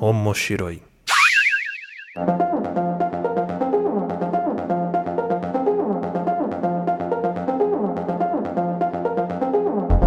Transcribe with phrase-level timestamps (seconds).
[0.00, 0.82] omoshiroi.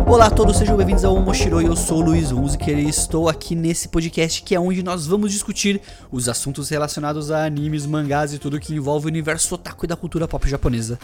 [0.06, 1.62] Olá a todos, sejam bem-vindos ao Moshiro.
[1.62, 5.32] Eu sou o Luiz Hunziker e estou aqui nesse podcast que é onde nós vamos
[5.32, 5.82] discutir
[6.12, 9.96] os assuntos relacionados a animes, mangás e tudo que envolve o universo otaku e da
[9.96, 10.98] cultura pop japonesa.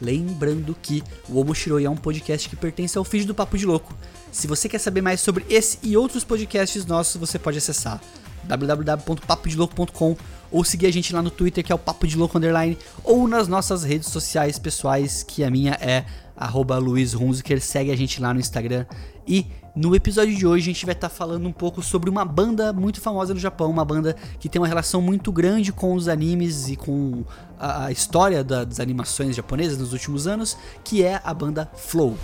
[0.00, 3.94] Lembrando que o Omoshiroi é um podcast que pertence ao feed do Papo de Louco.
[4.30, 8.00] Se você quer saber mais sobre esse e outros podcasts nossos, você pode acessar
[8.44, 10.16] www.papodelouco.com
[10.50, 13.28] ou seguir a gente lá no Twitter, que é o Papo de Louco Underline, ou
[13.28, 16.04] nas nossas redes sociais pessoais, que a minha é
[16.36, 18.86] arroba Luiz Hunziker, segue a gente lá no Instagram.
[19.28, 22.24] E no episódio de hoje a gente vai estar tá falando um pouco sobre uma
[22.24, 26.08] banda muito famosa no Japão, uma banda que tem uma relação muito grande com os
[26.08, 27.24] animes e com
[27.58, 32.16] a, a história da, das animações japonesas nos últimos anos, que é a banda Flow.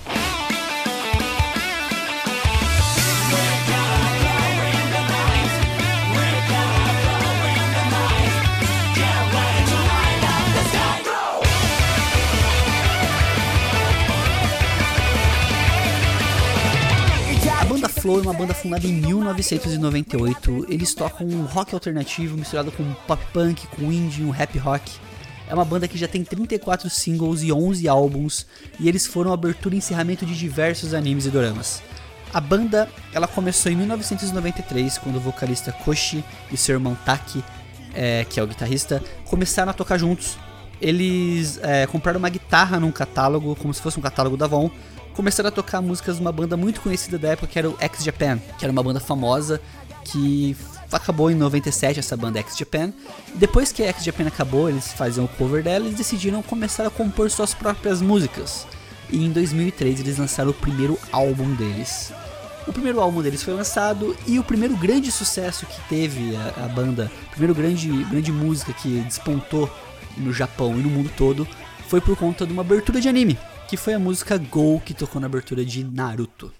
[18.07, 20.67] Flow é uma banda fundada em 1998.
[20.69, 24.93] Eles tocam um rock alternativo misturado com pop punk, com indie, um rap rock.
[25.49, 28.47] É uma banda que já tem 34 singles e 11 álbuns,
[28.79, 31.83] e eles foram abertura e encerramento de diversos animes e doramas.
[32.33, 37.43] A banda ela começou em 1993, quando o vocalista Koshi e seu irmão Taki,
[37.93, 40.39] é, que é o guitarrista, começaram a tocar juntos.
[40.81, 44.71] Eles é, compraram uma guitarra num catálogo, como se fosse um catálogo da Avon,
[45.15, 48.05] começaram a tocar músicas de uma banda muito conhecida da época, que era o X
[48.05, 49.61] Japan, que era uma banda famosa
[50.05, 50.57] que
[50.93, 52.93] acabou em 97 essa banda X Japan.
[53.35, 56.91] Depois que a X Japan acabou, eles faziam o cover dela, eles decidiram começar a
[56.91, 58.67] compor suas próprias músicas.
[59.11, 62.13] E em 2003 eles lançaram o primeiro álbum deles.
[62.67, 66.69] O primeiro álbum deles foi lançado e o primeiro grande sucesso que teve a, a
[66.69, 69.71] banda, a primeiro grande, grande música que despontou
[70.17, 71.47] no Japão e no mundo todo,
[71.89, 73.39] foi por conta de uma abertura de anime
[73.69, 76.53] que foi a música Go que tocou na abertura de Naruto.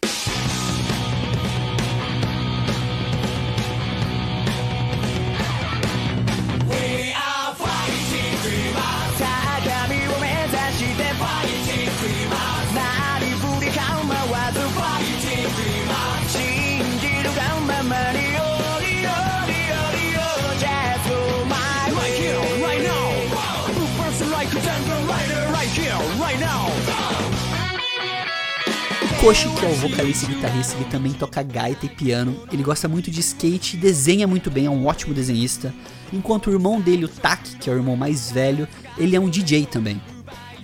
[29.27, 32.47] Koshi, que é o vocalista e guitarrista, ele também toca gaita e piano.
[32.53, 35.75] Ele gosta muito de skate, desenha muito bem, é um ótimo desenhista.
[36.13, 39.29] Enquanto o irmão dele, o Taki, que é o irmão mais velho, ele é um
[39.29, 40.01] DJ também.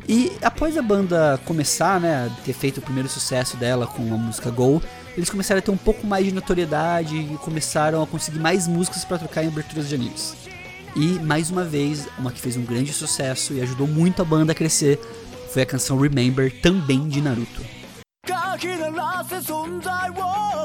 [0.08, 4.48] E após a banda começar, né, ter feito o primeiro sucesso dela com a música
[4.48, 4.80] Go,
[5.16, 9.04] eles começaram a ter um pouco mais de notoriedade e começaram a conseguir mais músicas
[9.04, 10.36] para tocar em aberturas de animes.
[10.94, 14.52] E mais uma vez, uma que fez um grande sucesso e ajudou muito a banda
[14.52, 15.00] a crescer
[15.52, 17.81] foi a canção Remember, também de Naruto.
[18.58, 20.14] きならせ存在を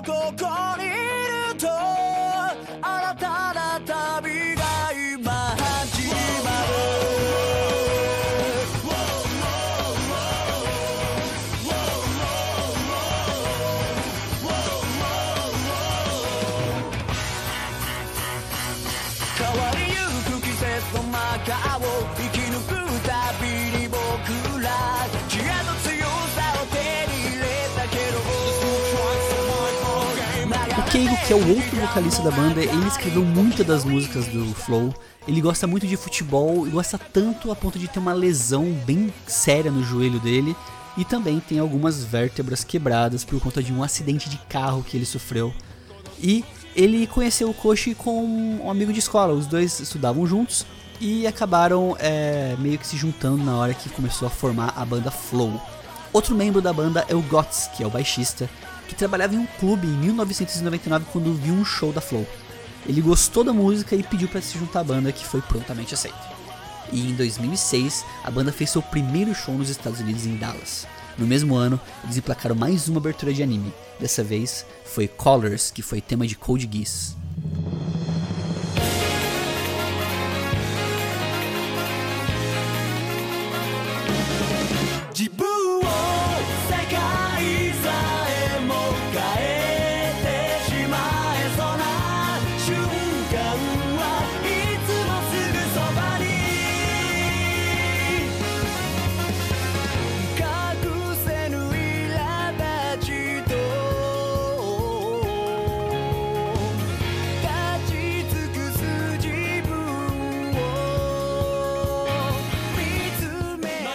[0.03, 2.16] ここにいると
[30.87, 34.55] O Keigo, que é o outro vocalista da banda, ele escreveu muitas das músicas do
[34.55, 34.93] Flow.
[35.27, 39.13] Ele gosta muito de futebol e gosta tanto a ponto de ter uma lesão bem
[39.27, 40.55] séria no joelho dele.
[40.95, 45.05] E também tem algumas vértebras quebradas por conta de um acidente de carro que ele
[45.05, 45.53] sofreu.
[46.21, 50.65] E ele conheceu o Koshi com um amigo de escola, os dois estudavam juntos
[51.01, 55.11] e acabaram é, meio que se juntando na hora que começou a formar a banda
[55.11, 55.61] Flow.
[56.13, 58.49] Outro membro da banda é o Gots, que é o baixista,
[58.87, 62.25] que trabalhava em um clube em 1999 quando viu um show da Flow.
[62.87, 66.17] Ele gostou da música e pediu para se juntar à banda, que foi prontamente aceito.
[66.91, 70.87] E em 2006, a banda fez seu primeiro show nos Estados Unidos em Dallas.
[71.17, 73.73] No mesmo ano, eles emplacaram mais uma abertura de anime.
[73.99, 77.17] Dessa vez foi Colors, que foi tema de Code Geass.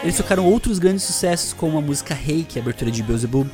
[0.02, 3.48] Eles tocaram outros grandes sucessos, como a música Hey, que é a abertura de Beelzebub,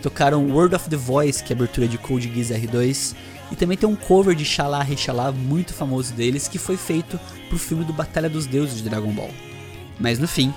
[0.00, 3.16] tocaram Word of the Voice, que é a abertura de Code Geass R2,
[3.50, 7.18] e também tem um cover de Xalá Rechalá muito famoso deles, que foi feito
[7.48, 9.30] pro filme do Batalha dos Deuses de Dragon Ball.
[9.98, 10.54] Mas no fim,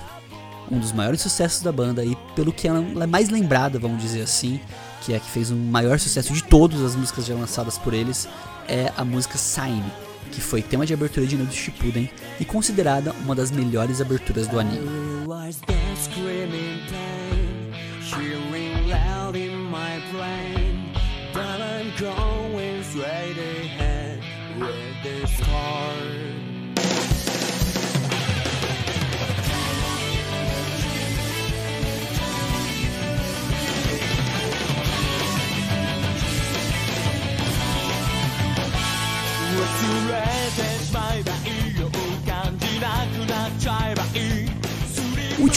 [0.70, 4.22] um dos maiores sucessos da banda e pelo que ela é mais lembrada, vamos dizer
[4.22, 4.60] assim,
[5.00, 7.92] que é a que fez o maior sucesso de todas as músicas já lançadas por
[7.92, 8.28] eles,
[8.68, 9.82] é a música Sign,
[10.30, 12.08] que foi tema de abertura de Naruto Shippuden
[12.38, 15.11] e considerada uma das melhores aberturas do anime.
[15.52, 16.50] eyes that scream
[16.88, 20.90] pain, hearing loud in my brain.
[21.32, 24.22] But I'm going straight ahead
[24.58, 26.31] with this car.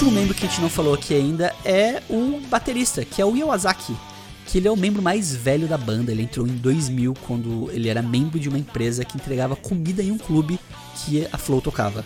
[0.06, 3.36] Último membro que a gente não falou aqui ainda é o baterista, que é o
[3.36, 3.96] Iwasaki,
[4.46, 6.12] que ele é o membro mais velho da banda.
[6.12, 10.12] Ele entrou em 2000 quando ele era membro de uma empresa que entregava comida em
[10.12, 10.60] um clube
[10.98, 12.06] que a Flow tocava.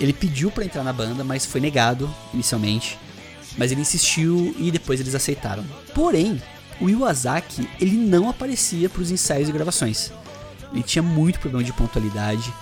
[0.00, 2.98] Ele pediu para entrar na banda, mas foi negado inicialmente.
[3.56, 5.64] Mas ele insistiu e depois eles aceitaram.
[5.94, 6.42] Porém,
[6.80, 10.10] o Iwasaki ele não aparecia para os ensaios e gravações.
[10.72, 12.52] Ele tinha muito problema de pontualidade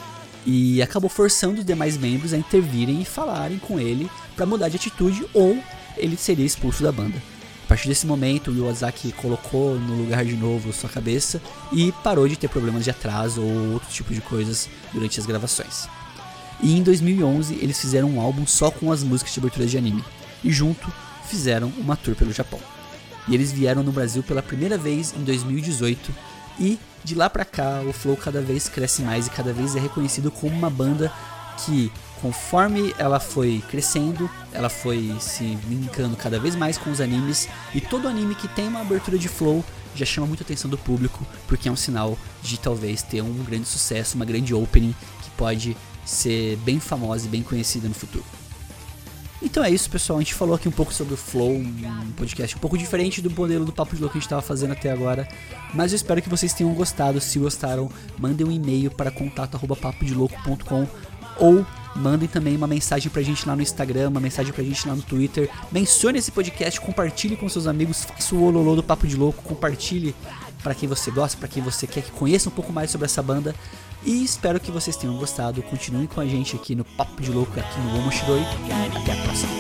[0.50, 4.76] e acabou forçando os demais membros a intervirem e falarem com ele para mudar de
[4.76, 5.62] atitude ou
[5.94, 7.18] ele seria expulso da banda.
[7.64, 11.38] A partir desse momento, o Iwasaki colocou no lugar de novo sua cabeça
[11.70, 15.86] e parou de ter problemas de atraso ou outro tipo de coisas durante as gravações.
[16.62, 20.02] E em 2011 eles fizeram um álbum só com as músicas de abertura de anime
[20.42, 20.90] e junto
[21.28, 22.58] fizeram uma tour pelo Japão.
[23.28, 26.10] E eles vieram no Brasil pela primeira vez em 2018
[26.58, 29.80] e de lá pra cá o Flow cada vez cresce mais e cada vez é
[29.80, 31.12] reconhecido como uma banda
[31.64, 37.48] que conforme ela foi crescendo, ela foi se linkando cada vez mais com os animes
[37.74, 39.64] e todo anime que tem uma abertura de flow
[39.94, 43.66] já chama muita atenção do público porque é um sinal de talvez ter um grande
[43.66, 48.24] sucesso, uma grande opening que pode ser bem famosa e bem conhecida no futuro.
[49.40, 50.18] Então é isso, pessoal.
[50.18, 53.30] A gente falou aqui um pouco sobre o Flow, um podcast um pouco diferente do
[53.30, 55.28] modelo do Papo de Louco que a gente estava fazendo até agora.
[55.72, 57.20] Mas eu espero que vocês tenham gostado.
[57.20, 60.86] Se gostaram, mandem um e-mail para contato.papodelouco.com
[61.38, 61.64] ou
[61.94, 65.02] mandem também uma mensagem pra gente lá no Instagram, uma mensagem pra gente lá no
[65.02, 65.48] Twitter.
[65.70, 70.14] Mencione esse podcast, compartilhe com seus amigos, faça o ololô do Papo de Louco, compartilhe
[70.62, 73.22] para quem você gosta, para quem você quer que conheça um pouco mais sobre essa
[73.22, 73.54] banda.
[74.04, 75.62] E espero que vocês tenham gostado.
[75.62, 78.42] Continuem com a gente aqui no Papo de Louco, aqui no Omoshiroi.
[78.96, 79.52] Até a próxima.